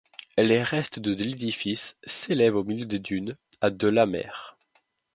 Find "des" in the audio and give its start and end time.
2.87-2.97